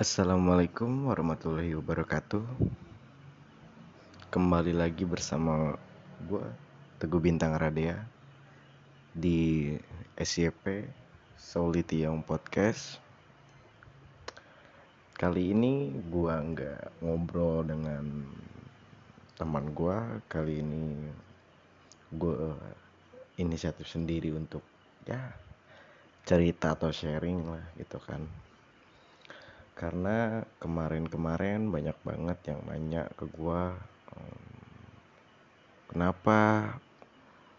Assalamualaikum 0.00 1.12
warahmatullahi 1.12 1.76
wabarakatuh. 1.76 2.40
Kembali 4.32 4.72
lagi 4.72 5.04
bersama 5.04 5.76
gue 6.24 6.40
Teguh 6.96 7.20
Bintang 7.20 7.52
Radea 7.52 8.00
Di 9.12 9.68
Soliti 11.36 12.00
Young 12.00 12.24
Podcast. 12.24 12.96
Kali 15.20 15.52
ini 15.52 15.92
gue 15.92 16.32
nggak 16.32 17.04
ngobrol 17.04 17.68
dengan 17.68 18.24
teman 19.36 19.68
gue 19.76 19.96
Kali 20.32 20.64
ini 20.64 21.12
gue 22.08 22.56
inisiatif 23.36 23.84
sendiri 23.84 24.32
untuk 24.32 24.64
ya 25.04 25.28
cerita 26.24 26.72
atau 26.72 26.88
sharing 26.88 27.52
lah 27.52 27.64
gitu 27.76 28.00
kan 28.00 28.48
karena 29.80 30.44
kemarin-kemarin 30.60 31.72
banyak 31.72 31.96
banget 32.04 32.52
yang 32.52 32.60
nanya 32.68 33.08
ke 33.16 33.24
gua 33.32 33.72
kenapa 35.88 36.68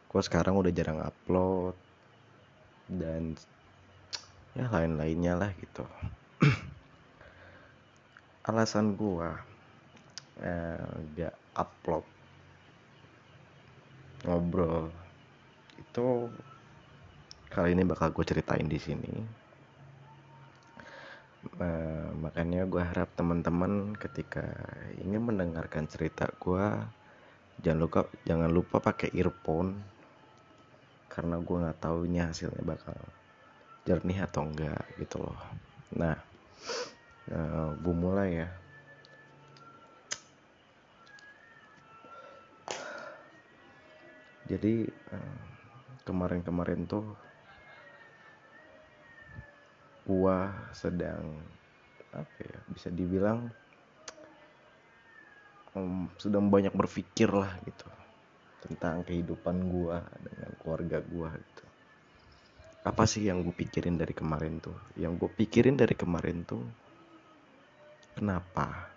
gua 0.05 0.21
sekarang 0.21 0.53
udah 0.53 0.69
jarang 0.69 1.01
upload? 1.01 1.73
Dan 2.85 3.33
ya 4.53 4.69
lain-lainnya 4.69 5.33
lah 5.33 5.49
gitu. 5.57 5.81
Alasan 8.49 8.93
gua 8.93 9.41
eh, 10.45 11.33
upload 11.57 12.05
ngobrol 14.21 14.93
itu 15.81 16.29
kali 17.49 17.73
ini 17.73 17.83
bakal 17.83 18.13
gue 18.13 18.21
ceritain 18.21 18.69
di 18.69 18.77
sini 18.77 19.40
Nah, 21.41 22.13
makanya 22.21 22.69
gue 22.69 22.85
harap 22.85 23.17
teman-teman 23.17 23.97
ketika 23.97 24.45
ingin 25.01 25.25
mendengarkan 25.25 25.89
cerita 25.89 26.29
gue 26.37 26.65
jangan 27.65 27.79
lupa 27.81 28.01
jangan 28.29 28.49
lupa 28.53 28.77
pakai 28.77 29.09
earphone 29.17 29.81
karena 31.09 31.41
gue 31.41 31.57
nggak 31.65 31.81
tahu 31.81 32.05
ini 32.05 32.21
hasilnya 32.21 32.61
bakal 32.61 32.93
jernih 33.89 34.21
atau 34.29 34.45
enggak 34.45 34.85
gitu 35.01 35.17
loh. 35.17 35.39
Nah, 35.97 36.13
uh, 37.33 37.73
gue 37.73 37.95
mulai 37.97 38.29
ya. 38.45 38.49
Jadi 44.45 44.85
uh, 45.09 45.41
kemarin-kemarin 46.05 46.85
tuh 46.85 47.17
gua 50.05 50.51
sedang 50.73 51.37
apa 52.11 52.39
ya 52.43 52.59
bisa 52.67 52.91
dibilang 52.91 53.47
um, 55.77 56.11
sedang 56.19 56.51
banyak 56.51 56.75
berpikir 56.75 57.31
lah 57.31 57.55
gitu 57.63 57.87
tentang 58.67 59.01
kehidupan 59.07 59.57
gua 59.71 60.05
dengan 60.21 60.51
keluarga 60.61 60.99
gua 61.01 61.33
gitu. 61.33 61.65
Apa 62.81 63.05
sih 63.05 63.29
yang 63.29 63.45
gue 63.45 63.53
pikirin 63.53 63.93
dari 63.93 64.09
kemarin 64.09 64.57
tuh? 64.57 64.73
Yang 64.97 65.21
gue 65.21 65.29
pikirin 65.45 65.77
dari 65.77 65.93
kemarin 65.93 66.41
tuh 66.41 66.65
kenapa 68.17 68.89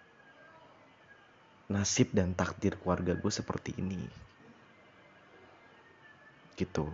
nasib 1.69 2.09
dan 2.17 2.33
takdir 2.33 2.81
keluarga 2.81 3.13
gue 3.13 3.29
seperti 3.29 3.77
ini? 3.77 4.01
Gitu 6.57 6.89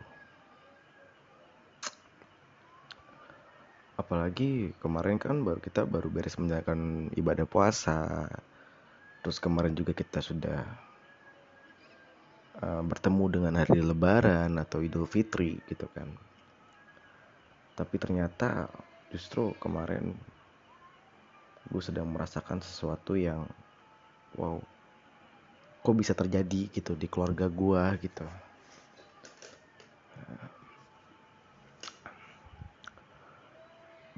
apalagi 4.00 4.72
kemarin 4.80 5.20
kan 5.20 5.44
baru 5.44 5.60
kita 5.60 5.84
baru 5.84 6.08
beres 6.08 6.40
menjalankan 6.40 7.12
ibadah 7.14 7.44
puasa. 7.44 8.26
Terus 9.20 9.36
kemarin 9.36 9.76
juga 9.76 9.92
kita 9.92 10.24
sudah 10.24 10.64
uh, 12.64 12.82
bertemu 12.82 13.24
dengan 13.28 13.54
hari 13.60 13.84
lebaran 13.84 14.56
atau 14.56 14.80
idul 14.80 15.04
fitri 15.04 15.60
gitu 15.68 15.84
kan. 15.92 16.08
Tapi 17.76 17.94
ternyata 18.00 18.72
justru 19.12 19.52
kemarin 19.60 20.16
gue 21.70 21.82
sedang 21.84 22.08
merasakan 22.08 22.64
sesuatu 22.64 23.14
yang 23.14 23.44
wow 24.34 24.58
kok 25.80 25.96
bisa 25.96 26.12
terjadi 26.12 26.68
gitu 26.72 26.92
di 26.98 27.06
keluarga 27.08 27.46
gue 27.48 27.84
gitu 28.04 28.26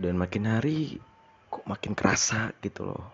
dan 0.03 0.19
makin 0.19 0.51
hari 0.51 0.99
kok 1.47 1.63
makin 1.63 1.95
kerasa 1.95 2.51
gitu 2.59 2.91
loh. 2.91 3.07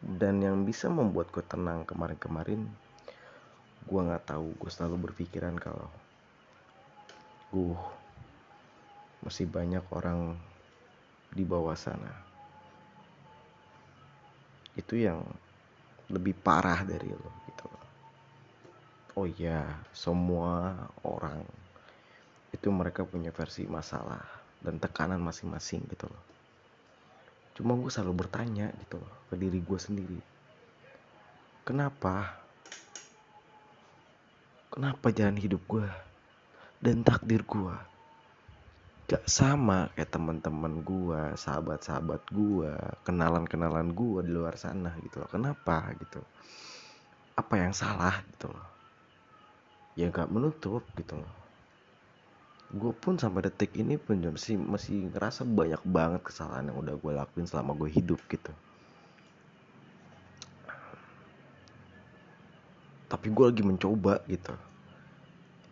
Dan 0.00 0.40
yang 0.40 0.64
bisa 0.64 0.88
membuat 0.88 1.28
gue 1.28 1.44
tenang 1.44 1.84
kemarin-kemarin 1.84 2.64
gue 3.84 4.00
nggak 4.00 4.24
tahu 4.32 4.56
gue 4.56 4.70
selalu 4.72 5.12
berpikiran 5.12 5.52
kalau 5.60 5.84
gue 7.52 7.76
masih 9.20 9.44
banyak 9.44 9.84
orang 9.92 10.32
di 11.28 11.44
bawah 11.44 11.76
sana. 11.76 12.24
Itu 14.80 14.96
yang 14.96 15.20
lebih 16.08 16.32
parah 16.40 16.88
dari 16.88 17.12
lo 17.12 17.28
gitu 17.52 17.68
loh. 17.68 17.86
Oh 19.20 19.28
iya 19.28 19.84
semua 19.92 20.72
orang 21.04 21.67
itu 22.48 22.68
mereka 22.72 23.04
punya 23.04 23.28
versi 23.28 23.68
masalah 23.68 24.24
dan 24.58 24.80
tekanan 24.80 25.20
masing-masing 25.20 25.84
gitu 25.92 26.08
loh. 26.08 26.24
Cuma 27.52 27.74
gue 27.74 27.90
selalu 27.90 28.24
bertanya 28.24 28.70
gitu 28.80 29.02
loh 29.02 29.14
ke 29.28 29.34
diri 29.36 29.60
gue 29.60 29.78
sendiri. 29.78 30.20
Kenapa? 31.66 32.46
Kenapa 34.72 35.10
jalan 35.12 35.36
hidup 35.36 35.62
gue 35.66 35.88
dan 36.78 37.02
takdir 37.02 37.42
gue 37.42 37.76
gak 39.08 39.24
sama 39.24 39.88
kayak 39.96 40.12
teman-teman 40.12 40.84
gue 40.84 41.22
sahabat-sahabat 41.32 42.28
gue 42.28 42.72
kenalan-kenalan 43.08 43.96
gue 43.96 44.20
di 44.20 44.32
luar 44.36 44.60
sana 44.60 44.92
gitu 45.00 45.24
loh? 45.24 45.28
Kenapa 45.32 45.96
gitu? 45.96 46.20
Apa 47.34 47.56
yang 47.56 47.72
salah 47.72 48.20
gitu 48.28 48.52
loh? 48.52 48.68
Ya 49.96 50.12
gak 50.12 50.28
menutup 50.28 50.86
gitu 50.94 51.18
loh 51.18 51.47
gue 52.68 52.92
pun 52.92 53.16
sampai 53.16 53.48
detik 53.48 53.72
ini 53.80 53.96
pun 53.96 54.20
masih 54.20 54.60
masih 54.60 55.08
ngerasa 55.08 55.48
banyak 55.48 55.80
banget 55.88 56.20
kesalahan 56.20 56.68
yang 56.68 56.76
udah 56.76 57.00
gue 57.00 57.12
lakuin 57.16 57.48
selama 57.48 57.72
gue 57.72 57.88
hidup 57.88 58.20
gitu. 58.28 58.52
Tapi 63.08 63.26
gue 63.32 63.44
lagi 63.48 63.64
mencoba 63.64 64.20
gitu. 64.28 64.52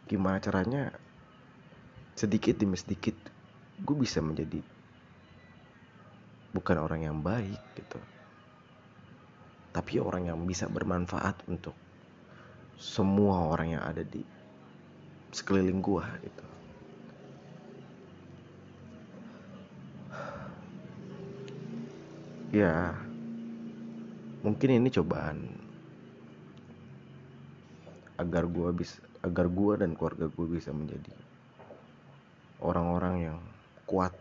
Gimana 0.08 0.40
caranya? 0.40 0.88
Sedikit 2.16 2.56
demi 2.56 2.80
sedikit 2.80 3.12
gue 3.76 3.96
bisa 4.00 4.24
menjadi 4.24 4.64
bukan 6.56 6.80
orang 6.80 7.04
yang 7.04 7.20
baik 7.20 7.60
gitu. 7.76 8.00
Tapi 9.76 10.00
orang 10.00 10.32
yang 10.32 10.40
bisa 10.48 10.64
bermanfaat 10.64 11.44
untuk 11.44 11.76
semua 12.80 13.52
orang 13.52 13.76
yang 13.76 13.84
ada 13.84 14.00
di 14.00 14.24
sekeliling 15.36 15.84
gue 15.84 16.04
gitu 16.24 16.55
ya. 22.62 22.96
Mungkin 24.40 24.80
ini 24.80 24.88
cobaan. 24.92 25.38
Agar 28.16 28.48
gue 28.48 28.68
bisa 28.72 28.96
agar 29.20 29.50
gue 29.50 29.72
dan 29.82 29.92
keluarga 29.98 30.30
gue 30.30 30.46
bisa 30.48 30.70
menjadi 30.72 31.12
orang-orang 32.64 33.14
yang 33.32 33.38
kuat. 33.84 34.14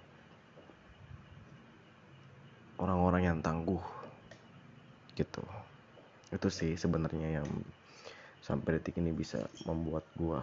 Orang-orang 2.75 3.21
yang 3.23 3.37
tangguh 3.39 3.81
gitu. 5.15 5.43
Itu 6.35 6.51
sih 6.51 6.75
sebenarnya 6.75 7.39
yang 7.39 7.47
sampai 8.43 8.77
detik 8.77 8.99
ini 8.99 9.15
bisa 9.15 9.47
membuat 9.63 10.03
gue 10.19 10.37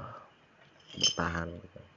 bertahan 0.97 1.49
gitu. 1.53 1.92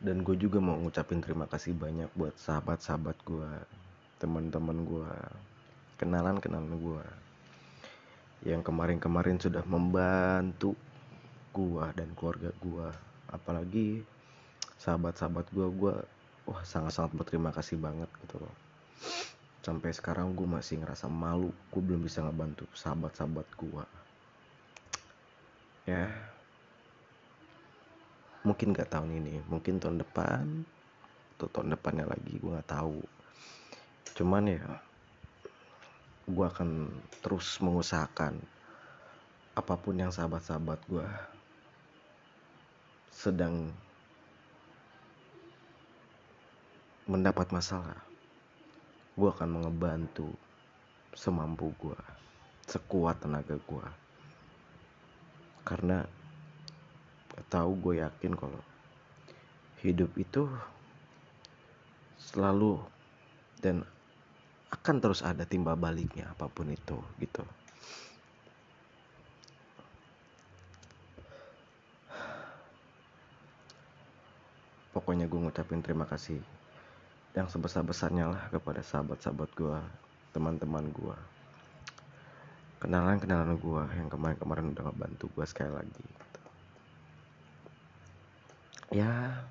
Dan 0.00 0.24
gue 0.24 0.36
juga 0.36 0.58
mau 0.60 0.76
ngucapin 0.80 1.20
terima 1.20 1.44
kasih 1.44 1.76
banyak 1.76 2.08
buat 2.16 2.32
sahabat-sahabat 2.40 3.16
gue 3.24 3.50
teman-teman 4.16 4.84
gue 4.84 5.12
kenalan-kenalan 6.00 6.76
gue 6.76 7.04
yang 8.48 8.64
kemarin-kemarin 8.64 9.36
sudah 9.36 9.60
membantu 9.68 10.72
gue 11.52 11.84
dan 11.92 12.08
keluarga 12.16 12.48
gue 12.64 12.88
apalagi 13.28 14.00
sahabat-sahabat 14.80 15.46
gue 15.52 15.68
gue 15.76 15.94
wah 16.48 16.62
sangat-sangat 16.64 17.12
berterima 17.14 17.52
kasih 17.52 17.76
banget 17.76 18.08
gitu 18.26 18.40
loh. 18.40 18.54
Sampai 19.60 19.92
sekarang 19.92 20.32
gue 20.32 20.48
masih 20.48 20.80
ngerasa 20.80 21.06
malu 21.12 21.52
gue 21.68 21.82
belum 21.84 22.00
bisa 22.00 22.24
ngebantu 22.24 22.64
sahabat-sahabat 22.72 23.44
gue 23.60 23.84
ya 25.88 26.06
mungkin 28.40 28.72
gak 28.72 28.88
tahun 28.92 29.20
ini 29.20 29.44
mungkin 29.52 29.76
tahun 29.76 30.00
depan 30.00 30.64
atau 31.36 31.48
tahun 31.48 31.72
depannya 31.72 32.04
lagi 32.04 32.36
gue 32.36 32.52
nggak 32.52 32.68
tahu. 32.68 33.00
Cuman 34.16 34.44
ya 34.44 34.64
gue 36.28 36.46
akan 36.46 36.92
terus 37.24 37.56
mengusahakan 37.64 38.36
apa 39.56 39.74
pun 39.80 39.96
yang 39.96 40.12
sahabat-sahabat 40.12 40.78
gue 40.86 41.08
sedang 43.10 43.72
mendapat 47.10 47.50
masalah 47.50 47.98
gue 49.18 49.26
akan 49.26 49.60
mengebantu 49.60 50.30
semampu 51.12 51.74
gue 51.82 52.00
sekuat 52.70 53.18
tenaga 53.18 53.58
gue 53.58 53.86
karena 55.66 56.06
tahu 57.48 57.72
gue 57.78 57.94
yakin 58.04 58.36
kalau 58.36 58.60
hidup 59.80 60.12
itu 60.20 60.44
selalu 62.20 62.76
dan 63.64 63.86
akan 64.70 64.96
terus 65.00 65.24
ada 65.24 65.48
timba 65.48 65.74
baliknya 65.74 66.28
apa 66.30 66.46
pun 66.52 66.68
itu 66.68 66.98
gitu 67.18 67.42
pokoknya 74.92 75.26
gue 75.26 75.40
ngucapin 75.40 75.80
terima 75.80 76.04
kasih 76.04 76.38
yang 77.32 77.46
sebesar-besarnya 77.46 78.26
lah 78.26 78.42
kepada 78.50 78.82
sahabat-sahabat 78.82 79.50
gue 79.54 79.78
teman-teman 80.34 80.86
gue 80.92 81.16
kenalan-kenalan 82.80 83.60
gue 83.60 83.82
yang 83.92 84.08
kemarin-kemarin 84.08 84.72
udah 84.72 84.84
ngebantu 84.88 85.28
gue 85.36 85.44
sekali 85.44 85.68
lagi. 85.68 86.04
Ya. 88.90 89.46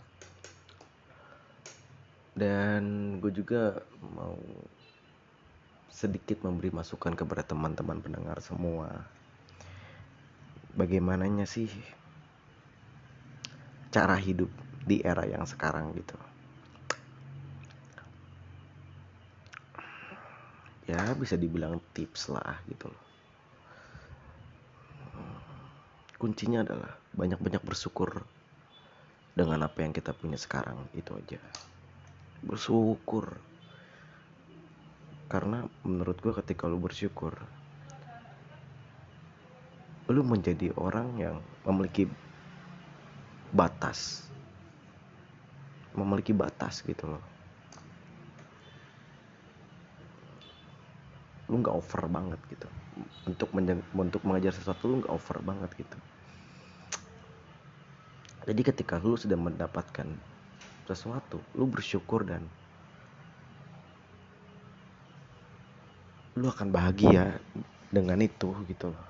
Dan 2.35 3.17
gue 3.19 3.31
juga 3.35 3.83
mau 4.15 4.39
sedikit 5.91 6.39
memberi 6.47 6.71
masukan 6.71 7.11
kepada 7.11 7.43
teman-teman 7.43 7.99
pendengar 7.99 8.39
semua. 8.39 9.03
Bagaimananya 10.79 11.43
sih 11.43 11.67
cara 13.91 14.15
hidup 14.15 14.47
di 14.87 15.03
era 15.03 15.27
yang 15.27 15.43
sekarang 15.43 15.91
gitu. 15.99 16.15
Ya 20.87 21.11
bisa 21.19 21.35
dibilang 21.35 21.83
tips 21.91 22.31
lah 22.31 22.63
gitu 22.71 22.87
loh. 22.87 23.03
Kuncinya 26.15 26.63
adalah 26.63 26.95
banyak-banyak 27.15 27.63
bersyukur 27.63 28.23
dengan 29.39 29.63
apa 29.63 29.87
yang 29.87 29.95
kita 29.95 30.11
punya 30.11 30.35
sekarang 30.35 30.83
itu 30.91 31.15
aja. 31.15 31.39
Bersyukur. 32.43 33.39
Karena 35.31 35.63
menurut 35.87 36.19
gue 36.19 36.35
ketika 36.43 36.67
lu 36.67 36.75
bersyukur 36.75 37.39
lu 40.09 40.25
menjadi 40.25 40.73
orang 40.75 41.07
yang 41.15 41.37
memiliki 41.63 42.09
batas. 43.55 44.27
Memiliki 45.95 46.35
batas 46.35 46.83
gitu 46.83 47.07
loh. 47.07 47.23
Lu 51.47 51.63
nggak 51.63 51.77
over 51.79 52.11
banget 52.11 52.41
gitu. 52.51 52.67
Untuk 53.23 53.55
untuk 53.95 54.21
mengajar 54.27 54.51
sesuatu 54.51 54.91
lu 54.91 54.99
nggak 54.99 55.13
over 55.15 55.37
banget 55.39 55.71
gitu 55.79 55.95
jadi 58.49 58.73
ketika 58.73 58.97
lu 58.97 59.13
sudah 59.13 59.37
mendapatkan 59.37 60.09
sesuatu 60.89 61.37
lu 61.53 61.69
bersyukur 61.69 62.25
dan 62.25 62.41
lu 66.33 66.49
akan 66.49 66.73
bahagia 66.73 67.37
dengan 67.93 68.17
itu 68.25 68.49
gitu 68.65 68.89
loh. 68.89 69.07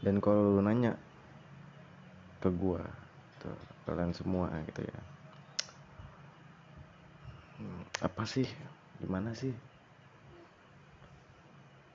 Dan 0.00 0.24
kalau 0.24 0.56
lu 0.56 0.64
nanya 0.64 0.96
ke 2.40 2.48
gua 2.48 2.80
tuh 3.44 3.52
kalian 3.84 4.16
semua 4.16 4.48
gitu 4.72 4.88
ya. 4.88 4.98
Apa 8.00 8.24
sih? 8.24 8.48
Gimana 9.04 9.36
sih 9.36 9.52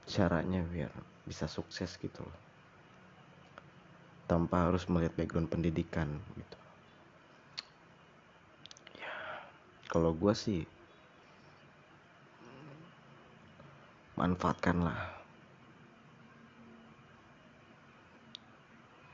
caranya 0.10 0.66
biar 0.66 0.90
bisa 1.30 1.46
sukses 1.46 1.94
gitu 2.02 2.26
loh. 2.26 2.40
Tanpa 4.26 4.70
harus 4.70 4.90
melihat 4.90 5.14
background 5.14 5.54
pendidikan 5.54 6.18
gitu. 6.34 6.58
Ya 8.98 9.14
kalau 9.90 10.18
gue 10.18 10.34
sih 10.34 10.66
manfaatkanlah. 14.18 15.22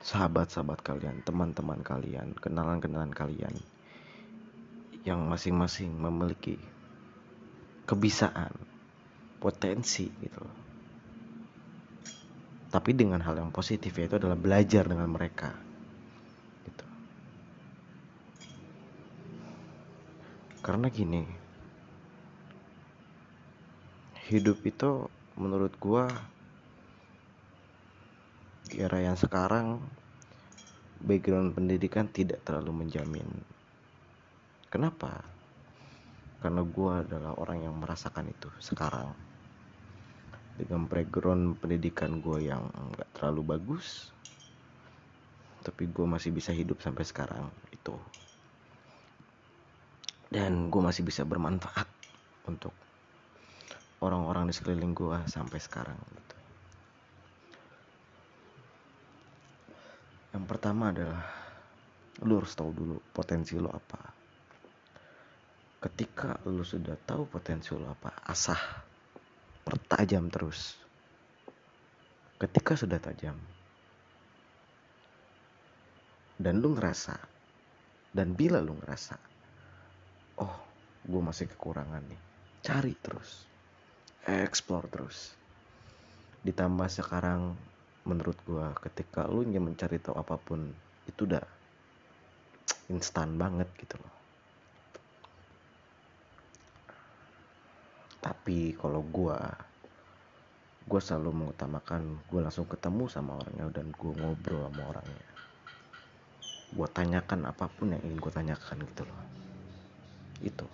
Sahabat-sahabat 0.05 0.85
kalian 0.85 1.17
teman-teman 1.25 1.81
kalian 1.81 2.37
kenalan-kenalan 2.37 3.09
kalian 3.09 3.57
yang 5.01 5.25
masing-masing 5.25 5.93
memiliki 5.97 6.61
kebisaan, 7.89 8.53
potensi 9.41 10.09
gitu 10.21 10.45
Tapi 12.75 12.91
dengan 12.91 13.23
hal 13.23 13.39
yang 13.39 13.55
positif 13.55 13.95
yaitu 13.95 14.19
adalah 14.19 14.35
belajar 14.35 14.83
dengan 14.83 15.07
mereka. 15.07 15.55
Gitu. 16.67 16.85
Karena 20.59 20.91
gini, 20.91 21.23
hidup 24.27 24.59
itu 24.67 25.07
menurut 25.39 25.71
gua 25.79 26.11
di 28.67 28.83
era 28.83 28.99
yang 28.99 29.15
sekarang 29.15 29.79
background 30.99 31.55
pendidikan 31.55 32.11
tidak 32.11 32.43
terlalu 32.43 32.83
menjamin. 32.83 33.29
Kenapa? 34.67 35.23
karena 36.45 36.61
gue 36.61 36.93
adalah 37.01 37.33
orang 37.41 37.65
yang 37.65 37.73
merasakan 37.73 38.29
itu 38.29 38.53
sekarang 38.61 39.09
dengan 40.55 40.87
background 40.87 41.59
pendidikan 41.59 42.23
gue 42.23 42.47
yang 42.47 42.71
nggak 42.71 43.11
terlalu 43.15 43.55
bagus 43.55 44.15
tapi 45.65 45.89
gue 45.89 46.05
masih 46.05 46.29
bisa 46.29 46.53
hidup 46.53 46.77
sampai 46.77 47.01
sekarang 47.01 47.49
itu. 47.73 47.97
Dan 50.29 50.69
gue 50.69 50.81
masih 50.81 51.01
bisa 51.01 51.25
bermanfaat 51.25 51.89
untuk 52.45 52.69
orang-orang 53.97 54.45
di 54.45 54.53
sekeliling 54.53 54.93
gue 54.93 55.17
sampai 55.25 55.57
sekarang 55.57 55.97
gitu. 55.97 56.37
yang 60.35 60.43
pertama 60.43 60.91
adalah 60.91 61.23
lu 62.27 62.43
harus 62.43 62.53
tahu 62.53 62.69
dulu 62.75 62.99
potensi 63.15 63.55
lo 63.55 63.71
apa. 63.71 63.97
Ketika 65.79 66.37
lu 66.45 66.61
sudah 66.61 66.99
tahu 66.99 67.25
potensi 67.25 67.71
lu 67.71 67.87
apa 67.87 68.13
asah 68.27 68.84
pertajam 69.65 70.29
terus. 70.29 70.77
Ketika 72.37 72.77
sudah 72.77 73.01
tajam 73.01 73.33
dan 76.37 76.61
lu 76.61 76.77
ngerasa 76.77 77.15
dan 78.13 78.35
bila 78.35 78.59
lu 78.59 78.75
ngerasa 78.77 79.15
oh 80.43 80.55
gue 81.07 81.21
masih 81.23 81.47
kekurangan 81.47 82.03
nih 82.05 82.21
cari 82.61 82.93
terus 83.01 83.47
explore 84.25 84.85
terus. 84.89 85.33
Ditambah 86.45 86.85
sekarang 86.85 87.57
menurut 88.05 88.37
gue 88.45 88.65
ketika 88.85 89.25
lu 89.25 89.41
ingin 89.41 89.65
mencari 89.65 89.97
tahu 89.97 90.13
apa 90.17 90.37
pun 90.37 90.69
itu 91.09 91.25
udah 91.25 91.41
instan 92.93 93.33
banget 93.37 93.65
gitu 93.81 93.97
loh 93.97 94.14
tapi 98.25 98.73
kalau 98.73 99.05
gue 99.05 99.37
gue 100.89 101.01
selalu 101.01 101.45
mengutamakan 101.45 102.17
gue 102.25 102.41
langsung 102.41 102.65
ketemu 102.65 103.05
sama 103.05 103.37
orangnya 103.37 103.69
dan 103.69 103.93
gue 103.93 104.11
ngobrol 104.17 104.65
sama 104.65 104.81
orangnya. 104.89 105.25
Gue 106.73 106.87
tanyakan 106.89 107.45
apa 107.45 107.69
pun 107.69 107.93
yang 107.93 108.01
ingin 108.01 108.17
gue 108.17 108.33
tanyakan 108.33 108.81
gitu 108.81 109.01
loh. 109.05 109.21
Itu. 110.41 110.67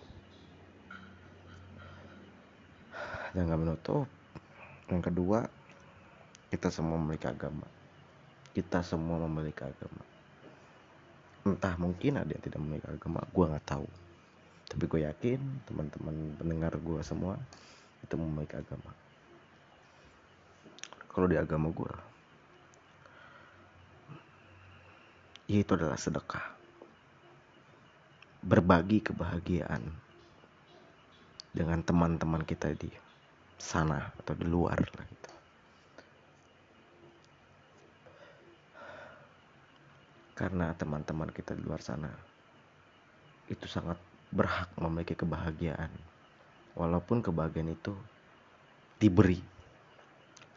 Dan 3.36 3.52
gak 3.52 3.60
menutup. 3.60 4.08
Yang 4.88 5.12
kedua 5.12 5.40
kita 6.56 6.72
semua 6.72 6.96
memiliki 6.96 7.28
agama. 7.28 7.68
Kita 8.56 8.80
semua 8.80 9.28
memiliki 9.28 9.64
agama. 9.64 10.04
Entah 11.44 11.76
mungkin 11.76 12.16
ada 12.16 12.32
yang 12.32 12.44
tidak 12.44 12.60
memiliki 12.64 12.88
agama 12.88 13.20
gue 13.28 13.46
nggak 13.48 13.68
tahu 13.68 13.88
tapi 14.72 14.84
gue 14.88 15.04
yakin 15.04 15.40
teman-teman 15.68 16.16
pendengar 16.40 16.72
gue 16.80 17.00
semua 17.04 17.36
itu 18.02 18.16
memiliki 18.16 18.56
agama 18.56 18.92
kalau 21.12 21.28
di 21.28 21.36
agama 21.36 21.68
gue 21.76 21.94
ya 25.52 25.60
itu 25.60 25.72
adalah 25.76 26.00
sedekah 26.00 26.56
berbagi 28.42 29.04
kebahagiaan 29.04 29.84
dengan 31.52 31.84
teman-teman 31.84 32.42
kita 32.48 32.72
di 32.74 32.88
sana 33.60 34.10
atau 34.18 34.34
di 34.34 34.48
luar 34.48 34.80
gitu. 34.82 35.32
Karena 40.34 40.74
teman-teman 40.74 41.30
kita 41.30 41.54
di 41.54 41.62
luar 41.62 41.86
sana 41.86 42.10
itu 43.46 43.68
sangat 43.70 44.00
berhak 44.32 44.72
memiliki 44.80 45.14
kebahagiaan. 45.14 45.92
Walaupun 46.72 47.20
kebahagiaan 47.20 47.76
itu 47.76 47.92
diberi 48.96 49.44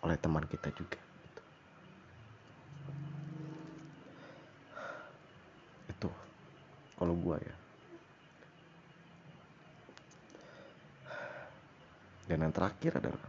oleh 0.07 0.14
teman 0.21 0.47
kita 0.47 0.71
juga. 0.71 1.00
Gitu. 1.00 1.43
Itu 5.90 6.11
kalau 6.95 7.19
gua 7.19 7.43
ya. 7.43 7.57
Dan 12.25 12.47
yang 12.47 12.54
terakhir 12.54 13.02
adalah 13.02 13.26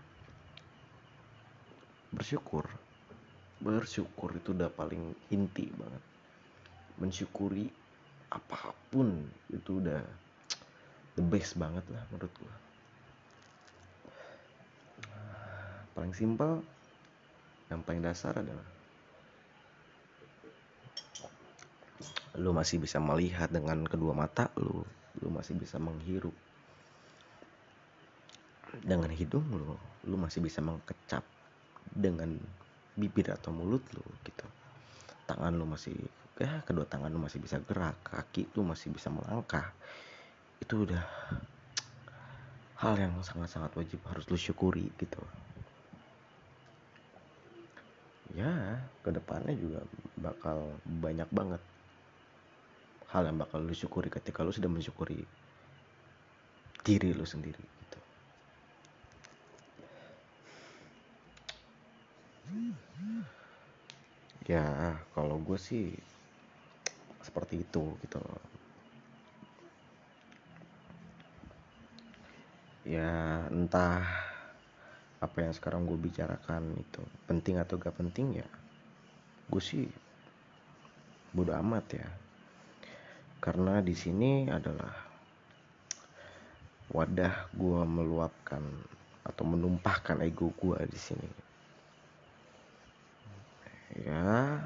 bersyukur. 2.16 2.64
Bersyukur 3.60 4.30
itu 4.38 4.56
udah 4.56 4.72
paling 4.72 5.12
inti 5.34 5.68
banget. 5.74 6.04
Mensyukuri 7.02 7.68
apa 8.32 8.72
pun 8.88 9.28
itu 9.52 9.84
udah 9.84 10.00
the 11.16 11.24
best 11.24 11.56
banget 11.56 11.84
lah 11.88 12.04
menurut 12.12 12.32
gua. 12.36 12.56
Paling 15.96 16.12
simpel 16.12 16.60
yang 17.72 17.82
paling 17.82 18.04
dasar 18.04 18.36
adalah 18.36 18.68
lu 22.36 22.52
masih 22.52 22.84
bisa 22.84 23.00
melihat 23.00 23.48
dengan 23.48 23.88
kedua 23.88 24.12
mata 24.12 24.52
lu 24.60 24.84
lu 25.24 25.30
masih 25.32 25.56
bisa 25.56 25.80
menghirup. 25.80 26.36
Dengan 28.84 29.08
hidung 29.08 29.48
lu 29.56 29.80
lu 30.04 30.16
masih 30.20 30.44
bisa 30.44 30.60
mengkecap 30.60 31.24
dengan 31.96 32.36
bibir 33.00 33.32
atau 33.32 33.56
mulut 33.56 33.82
lu 33.96 34.04
gitu. 34.28 34.44
Tangan 35.24 35.56
lu 35.56 35.64
masih 35.64 35.96
ya 36.36 36.60
kedua 36.68 36.84
tangan 36.84 37.08
lu 37.08 37.24
masih 37.24 37.40
bisa 37.40 37.56
gerak 37.64 37.96
kaki 38.04 38.52
lu 38.60 38.68
masih 38.68 38.92
bisa 38.92 39.08
melangkah 39.08 39.72
itu 40.64 40.76
udah 40.88 41.04
hal 42.80 42.94
yang 43.00 43.14
sangat-sangat 43.24 43.72
wajib 43.80 44.00
harus 44.08 44.28
lu 44.28 44.38
syukuri 44.40 44.92
gitu. 45.00 45.24
Ya 48.36 48.84
ke 49.00 49.16
depannya 49.16 49.56
juga 49.56 49.88
bakal 50.20 50.84
banyak 50.84 51.30
banget 51.32 51.62
hal 53.16 53.32
yang 53.32 53.40
bakal 53.40 53.64
lu 53.64 53.72
syukuri 53.72 54.12
ketika 54.12 54.44
lu 54.44 54.52
sudah 54.52 54.68
mensyukuri 54.68 55.24
diri 56.84 57.16
lu 57.16 57.24
sendiri 57.24 57.64
gitu. 57.64 58.00
Ya 64.46 65.00
kalau 65.16 65.40
gue 65.42 65.58
sih 65.58 65.96
seperti 67.26 67.66
itu 67.66 67.98
gitu 68.06 68.22
ya 72.86 73.46
entah 73.50 74.06
apa 75.20 75.38
yang 75.42 75.54
sekarang 75.58 75.90
gue 75.90 75.98
bicarakan 75.98 76.78
itu 76.78 77.02
penting 77.26 77.58
atau 77.58 77.82
gak 77.82 77.98
penting 77.98 78.40
ya 78.40 78.48
gue 79.50 79.62
sih 79.62 79.86
bodo 81.36 81.52
amat 81.52 81.86
ya. 81.92 82.08
Karena 83.44 83.84
di 83.84 83.92
sini 83.92 84.48
adalah 84.48 84.96
wadah 86.96 87.52
gue 87.52 87.82
meluapkan 87.84 88.64
atau 89.28 89.44
menumpahkan 89.44 90.24
ego 90.24 90.56
gue 90.56 90.80
di 90.88 91.00
sini. 91.00 91.30
Ya. 94.00 94.64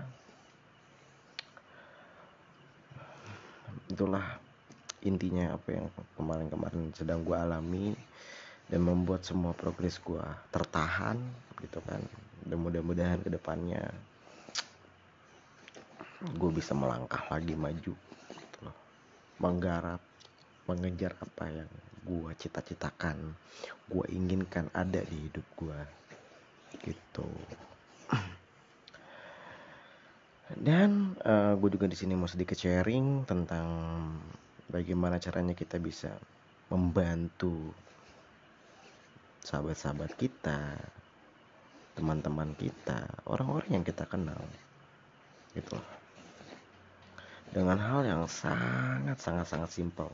Itulah 3.90 4.38
intinya 5.06 5.56
apa 5.56 5.70
yang 5.76 5.88
kemarin-kemarin 6.20 6.92
sedang 6.92 7.24
gue 7.24 7.38
alami 7.38 7.96
dan 8.70 8.82
membuat 8.84 9.24
semua 9.26 9.56
progres 9.56 9.98
gue 10.04 10.26
tertahan 10.52 11.18
gitu 11.64 11.80
kan. 11.86 12.02
Dan 12.44 12.58
mudah-mudahan 12.64 13.20
ke 13.22 13.30
depannya 13.30 13.84
gue 16.20 16.52
bisa 16.52 16.76
melangkah 16.76 17.24
lagi 17.32 17.56
maju 17.56 17.94
gitu 18.30 18.58
loh. 18.64 18.78
Menggarap 19.40 20.02
mengejar 20.68 21.18
apa 21.18 21.50
yang 21.50 21.70
gue 22.06 22.32
cita-citakan 22.40 23.36
gue 23.90 24.06
inginkan 24.14 24.70
ada 24.72 25.02
di 25.02 25.18
hidup 25.30 25.46
gue 25.58 25.80
gitu. 26.86 27.28
Dan 30.50 31.14
uh, 31.22 31.54
gue 31.58 31.70
juga 31.70 31.86
di 31.86 31.94
sini 31.94 32.18
mau 32.18 32.26
sedikit 32.26 32.58
sharing 32.58 33.26
tentang 33.30 33.68
bagaimana 34.70 35.18
caranya 35.18 35.58
kita 35.58 35.82
bisa 35.82 36.14
membantu 36.70 37.74
sahabat-sahabat 39.42 40.14
kita, 40.14 40.78
teman-teman 41.98 42.54
kita, 42.54 43.10
orang-orang 43.26 43.82
yang 43.82 43.86
kita 43.86 44.06
kenal. 44.06 44.40
Gitu. 45.58 45.76
Dengan 47.50 47.82
hal 47.82 48.06
yang 48.06 48.24
sangat-sangat-sangat 48.30 49.70
simpel. 49.74 50.14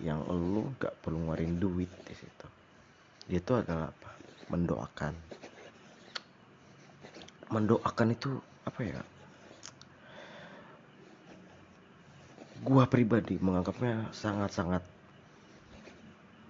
Yang 0.00 0.24
lu 0.32 0.64
gak 0.80 0.96
perlu 1.04 1.28
ngeluarin 1.28 1.60
duit 1.60 1.90
di 2.08 2.14
situ. 2.16 2.46
Itu 3.28 3.60
adalah 3.60 3.92
apa? 3.92 4.10
Mendoakan. 4.48 5.14
Mendoakan 7.52 8.08
itu 8.16 8.40
apa 8.64 8.80
ya? 8.80 9.00
Gua 12.68 12.84
pribadi 12.84 13.40
menganggapnya 13.40 14.12
sangat-sangat 14.12 14.84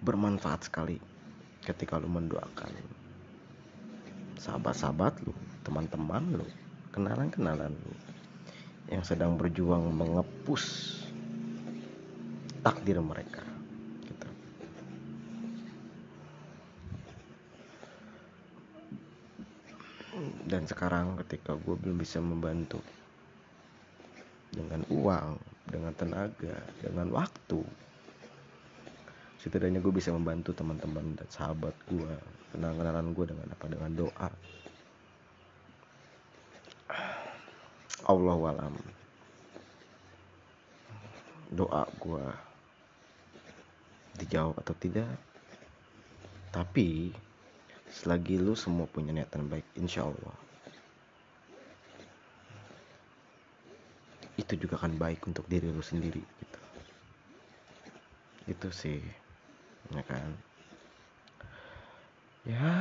bermanfaat 0.03 0.67
sekali 0.67 0.99
ketika 1.63 1.95
lu 1.95 2.11
mendoakan 2.11 2.75
sahabat-sahabat 4.35 5.15
lu, 5.23 5.31
teman-teman 5.63 6.43
lu, 6.43 6.47
kenalan-kenalan 6.91 7.71
lu 7.71 7.93
yang 8.91 8.99
sedang 9.07 9.39
berjuang 9.39 9.95
mengepus 9.95 10.99
takdir 12.67 12.99
mereka. 12.99 13.47
Gitu. 14.03 14.27
Dan 20.51 20.67
sekarang 20.67 21.15
ketika 21.23 21.55
gue 21.55 21.79
belum 21.79 21.95
bisa 21.95 22.19
membantu 22.19 22.83
dengan 24.51 24.83
uang, 24.91 25.48
dengan 25.69 25.93
tenaga, 25.93 26.57
dengan 26.81 27.07
waktu, 27.13 27.61
setidaknya 29.39 29.79
gue 29.79 29.93
bisa 29.93 30.09
membantu 30.09 30.51
teman-teman 30.51 31.15
dan 31.15 31.29
sahabat 31.29 31.71
gue 31.87 32.13
kenalan-kenalan 32.51 33.13
gue 33.13 33.25
dengan 33.29 33.47
apa? 33.53 33.65
Dengan 33.69 33.91
doa. 33.93 34.29
Allah 38.09 38.37
walam 38.41 38.75
doa 41.53 41.85
gue 42.01 42.25
dijawab 44.17 44.57
atau 44.57 44.75
tidak? 44.81 45.13
Tapi 46.49 47.13
selagi 47.89 48.41
lu 48.41 48.57
semua 48.57 48.89
punya 48.89 49.13
niatan 49.13 49.45
baik 49.45 49.65
insya 49.77 50.09
Allah 50.09 50.48
itu 54.39 54.55
juga 54.55 54.79
akan 54.79 54.95
baik 54.95 55.27
untuk 55.27 55.43
diri 55.51 55.67
lu 55.67 55.83
sendiri 55.83 56.23
gitu. 56.23 56.59
Itu 58.47 58.67
sih 58.71 59.03
ya 59.91 60.03
kan? 60.07 60.31
Ya. 62.47 62.71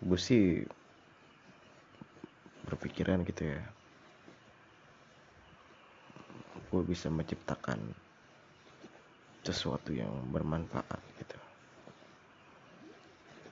Gue 0.00 0.18
sih 0.18 0.64
berpikiran 2.64 3.20
gitu 3.28 3.52
ya. 3.52 3.60
Gue 6.72 6.82
bisa 6.88 7.12
menciptakan 7.12 7.80
sesuatu 9.44 9.96
yang 9.96 10.12
bermanfaat 10.28 11.00
gitu 11.16 11.37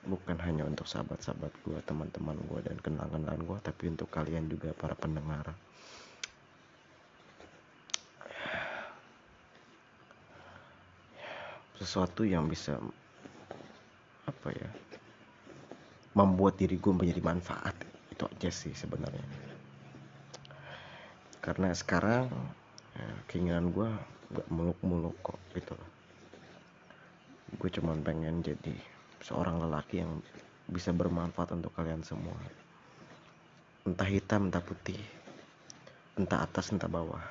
bukan 0.07 0.39
hanya 0.39 0.63
untuk 0.63 0.87
sahabat-sahabat 0.87 1.51
gue 1.67 1.79
teman-teman 1.83 2.39
gue 2.47 2.59
dan 2.63 2.79
kenal-kenalan 2.79 3.43
gue 3.43 3.57
tapi 3.59 3.91
untuk 3.91 4.07
kalian 4.07 4.47
juga 4.47 4.71
para 4.71 4.95
pendengar. 4.95 5.51
Sesuatu 11.77 12.23
yang 12.23 12.47
bisa 12.47 12.79
apa 14.25 14.49
ya 14.49 14.71
membuat 16.17 16.57
diri 16.57 16.79
gue 16.79 16.93
menjadi 16.95 17.21
manfaat. 17.21 17.75
Itu 18.09 18.25
aja 18.25 18.49
sih 18.49 18.73
sebenarnya. 18.73 19.21
Karena 21.37 21.69
sekarang 21.75 22.31
ya, 22.97 23.07
keinginan 23.29 23.69
gue 23.69 23.87
gak 24.33 24.47
muluk-muluk 24.49 25.15
kok 25.21 25.39
gitu 25.53 25.77
loh. 25.77 25.91
Gue 27.61 27.69
cuman 27.69 28.01
pengen 28.01 28.41
jadi 28.41 28.96
seorang 29.21 29.57
lelaki 29.61 30.03
yang 30.03 30.21
bisa 30.67 30.91
bermanfaat 30.91 31.55
untuk 31.55 31.71
kalian 31.73 32.03
semua. 32.03 32.35
Entah 33.87 34.07
hitam 34.07 34.51
entah 34.51 34.59
putih. 34.59 34.99
Entah 36.19 36.43
atas 36.43 36.75
entah 36.75 36.91
bawah. 36.91 37.23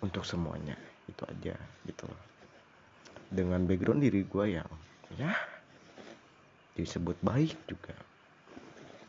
Untuk 0.00 0.24
semuanya 0.26 0.74
itu 1.06 1.22
aja 1.28 1.54
gitu 1.86 2.04
loh. 2.08 2.22
Dengan 3.30 3.62
background 3.68 4.02
diri 4.02 4.26
gue 4.26 4.46
yang 4.58 4.70
ya 5.14 5.30
disebut 6.74 7.14
baik 7.22 7.54
juga. 7.70 7.94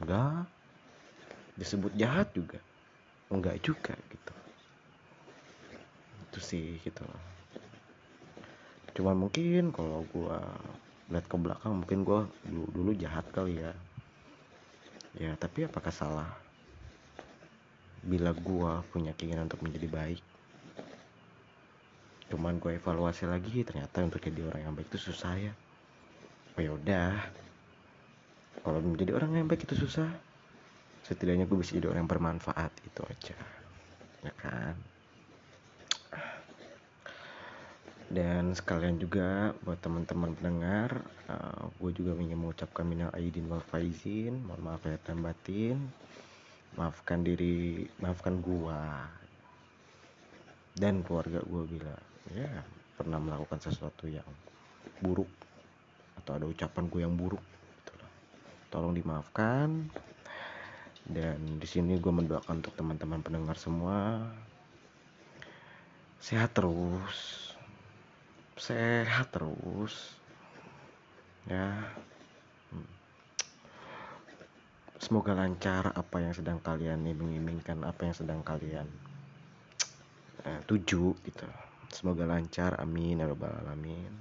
Enggak. 0.04 0.46
Disebut 1.58 1.92
jahat 1.98 2.30
juga. 2.36 2.60
Enggak 3.34 3.58
juga 3.66 3.96
gitu. 4.12 4.34
Itu 6.30 6.40
sih 6.44 6.78
gitu 6.84 7.02
loh 7.08 7.31
cuman 8.92 9.16
mungkin 9.28 9.72
kalau 9.72 10.04
gue 10.12 10.38
lihat 11.12 11.26
ke 11.28 11.36
belakang 11.36 11.84
mungkin 11.84 12.08
gue 12.08 12.20
dulu 12.48 12.66
dulu 12.72 12.92
jahat 12.96 13.28
kali 13.32 13.60
ya. 13.60 13.72
Ya 15.20 15.32
tapi 15.36 15.68
apakah 15.68 15.92
salah 15.92 16.32
bila 18.02 18.34
gue 18.34 18.72
punya 18.96 19.12
keinginan 19.16 19.48
untuk 19.48 19.64
menjadi 19.64 19.88
baik? 19.92 20.24
Cuman 22.32 22.64
gue 22.64 22.80
evaluasi 22.80 23.28
lagi 23.28 23.68
ternyata 23.68 24.08
untuk 24.08 24.24
jadi 24.24 24.48
orang 24.48 24.62
yang 24.72 24.74
baik 24.76 24.88
itu 24.96 25.12
susah 25.12 25.36
ya. 25.36 25.54
Oh 26.56 26.62
ya 26.64 26.72
udah. 26.76 27.12
Kalau 28.64 28.80
menjadi 28.80 29.12
orang 29.16 29.36
yang 29.36 29.48
baik 29.52 29.68
itu 29.68 29.76
susah 29.76 30.08
setidaknya 31.02 31.50
gue 31.50 31.58
bisa 31.60 31.76
jadi 31.76 31.92
orang 31.92 32.08
yang 32.08 32.12
bermanfaat 32.12 32.72
itu 32.88 33.02
aja. 33.04 33.36
Ya 34.24 34.34
kan 34.40 34.91
dan 38.12 38.52
sekalian 38.52 39.00
juga 39.00 39.56
buat 39.64 39.80
teman-teman 39.80 40.36
pendengar 40.36 41.00
uh, 41.32 41.72
gue 41.80 41.92
juga 41.96 42.12
ingin 42.20 42.36
mengucapkan 42.36 42.84
minal 42.84 43.08
aidin 43.16 43.48
wal 43.48 43.64
faizin. 43.64 44.44
Mohon 44.44 44.62
maaf 44.68 44.84
ya 44.84 45.00
dan 45.08 45.24
batin. 45.24 45.78
Maafkan 46.76 47.24
diri 47.24 47.88
maafkan 48.04 48.44
gue 48.44 48.82
dan 50.76 51.04
keluarga 51.04 51.44
gue 51.44 51.64
bila 51.68 51.96
ya 52.32 52.52
pernah 52.96 53.20
melakukan 53.20 53.60
sesuatu 53.60 54.08
yang 54.08 54.28
buruk 55.04 55.28
atau 56.20 56.40
ada 56.40 56.48
ucapan 56.48 56.84
gue 56.88 57.02
yang 57.04 57.16
buruk 57.16 57.44
gitu 57.80 57.96
tolong 58.68 58.92
dimaafkan. 58.92 59.88
Dan 61.08 61.60
di 61.60 61.68
sini 61.68 61.96
gue 61.96 62.12
mendoakan 62.12 62.60
untuk 62.60 62.76
teman-teman 62.76 63.24
pendengar 63.24 63.56
semua. 63.56 64.28
Sehat 66.22 66.54
terus 66.56 67.51
sehat 68.62 69.34
terus. 69.34 70.14
Ya. 71.50 71.82
Hmm. 72.70 72.86
semoga 75.02 75.34
lancar 75.34 75.90
apa 75.98 76.22
yang 76.22 76.38
sedang 76.38 76.62
kalian 76.62 77.02
nih 77.02 77.18
menginginkan 77.18 77.82
apa 77.82 78.06
yang 78.06 78.14
sedang 78.14 78.46
kalian 78.46 78.86
eh, 80.46 80.62
tuju 80.70 81.18
gitu. 81.26 81.48
Semoga 81.90 82.30
lancar. 82.30 82.78
Amin. 82.78 83.18
Ya 83.18 83.26
rabbal 83.26 83.50
alamin. 83.66 84.14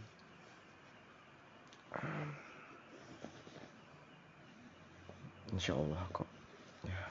Insya 5.52 5.76
Allah 5.76 6.00
kok. 6.16 6.28
Ya. 6.88 7.02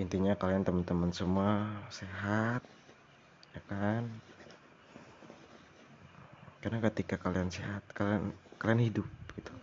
intinya 0.00 0.32
kalian 0.32 0.64
teman-teman 0.64 1.12
semua 1.12 1.68
sehat 1.92 2.64
ya 3.54 3.62
kan? 3.66 4.02
Karena 6.60 6.78
ketika 6.92 7.16
kalian 7.16 7.48
sehat 7.48 7.82
kalian 7.96 8.36
kalian 8.60 8.82
hidup 8.92 9.08
gitu. 9.32 9.54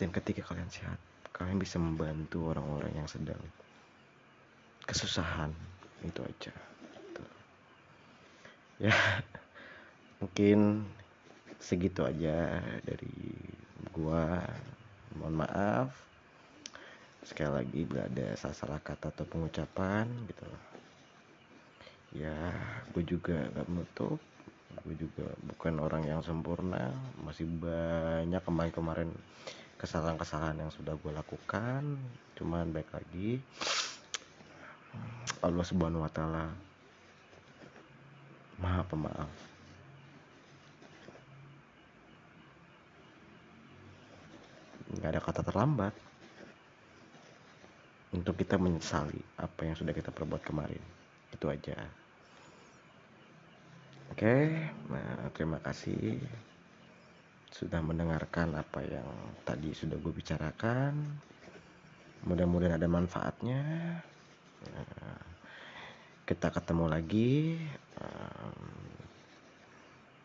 Dan 0.00 0.08
ketika 0.10 0.40
kalian 0.48 0.70
sehat 0.72 0.96
kalian 1.36 1.60
bisa 1.60 1.76
membantu 1.76 2.54
orang-orang 2.54 2.94
yang 2.94 3.08
sedang 3.10 3.40
kesusahan 4.88 5.50
itu 6.04 6.20
aja 6.20 6.52
gitu. 6.92 7.24
ya 8.76 8.94
mungkin 10.20 10.84
segitu 11.60 12.04
aja 12.04 12.60
dari 12.84 13.34
gua. 13.92 14.44
Mohon 15.14 15.46
maaf. 15.46 15.88
Sekali 17.22 17.50
lagi 17.54 17.80
bila 17.86 18.04
ada 18.04 18.34
salah-salah 18.36 18.82
kata 18.82 19.14
atau 19.14 19.24
pengucapan 19.24 20.10
gitu 20.26 20.44
ya 22.14 22.54
gue 22.94 23.02
juga 23.02 23.50
gak 23.52 23.68
menutup. 23.68 24.18
Gue 24.86 24.94
juga 24.94 25.26
bukan 25.44 25.74
orang 25.82 26.02
yang 26.06 26.20
sempurna. 26.22 26.94
Masih 27.26 27.44
banyak 27.46 28.40
kemarin-kemarin 28.40 29.10
kesalahan-kesalahan 29.76 30.62
yang 30.64 30.72
sudah 30.72 30.94
gue 30.94 31.12
lakukan. 31.12 31.98
Cuman 32.38 32.70
baik 32.70 32.94
lagi 32.94 33.42
Allah 35.42 35.66
subhanahu 35.66 36.06
wa 36.06 36.12
ta'ala 36.12 36.46
maha 38.62 38.82
pemaaf. 38.86 39.30
Nggak 44.94 45.10
ada 45.10 45.20
kata 45.20 45.42
terlambat 45.42 45.94
untuk 48.14 48.38
kita 48.38 48.54
menyesali 48.54 49.18
apa 49.42 49.66
yang 49.66 49.74
sudah 49.74 49.90
kita 49.90 50.14
perbuat 50.14 50.46
kemarin. 50.46 50.80
Itu 51.34 51.50
aja 51.50 52.03
Oke, 54.14 54.46
nah, 54.94 55.26
terima 55.34 55.58
kasih 55.58 56.22
sudah 57.50 57.82
mendengarkan 57.82 58.54
apa 58.54 58.86
yang 58.86 59.10
tadi 59.42 59.74
sudah 59.74 59.98
gue 59.98 60.14
bicarakan. 60.14 60.94
Mudah-mudahan 62.22 62.78
ada 62.78 62.86
manfaatnya. 62.86 63.58
Nah, 64.70 65.18
kita 66.30 66.54
ketemu 66.54 66.94
lagi 66.94 67.58
um, 67.98 68.62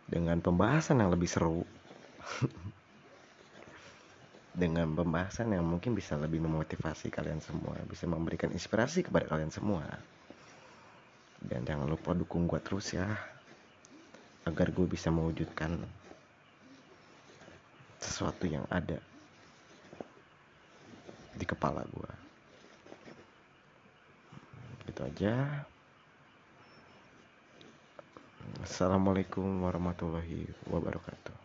dengan 0.05 0.37
pembahasan 0.37 1.01
yang 1.01 1.09
lebih 1.09 1.25
seru. 1.25 1.65
dengan 4.61 4.93
pembahasan 4.93 5.49
yang 5.49 5.65
mungkin 5.65 5.97
bisa 5.97 6.13
lebih 6.13 6.45
memotivasi 6.45 7.09
kalian 7.09 7.41
semua, 7.41 7.73
bisa 7.89 8.05
memberikan 8.05 8.53
inspirasi 8.53 9.01
kepada 9.01 9.25
kalian 9.25 9.49
semua. 9.49 9.81
Dan 11.41 11.65
jangan 11.65 11.89
lupa 11.89 12.13
dukung 12.13 12.45
gue 12.45 12.61
terus 12.61 12.93
ya 12.93 13.38
agar 14.49 14.73
gue 14.73 14.87
bisa 14.89 15.13
mewujudkan 15.13 15.77
sesuatu 18.01 18.49
yang 18.49 18.65
ada 18.73 18.97
di 21.37 21.45
kepala 21.45 21.85
gue 21.85 22.11
gitu 24.89 25.05
aja. 25.05 25.63
Assalamualaikum 28.65 29.45
warahmatullahi 29.63 30.49
wabarakatuh 30.67 31.38